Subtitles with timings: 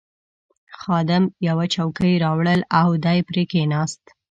[0.79, 4.03] خادم یوه چوکۍ راوړل او دی پرې کښېناست.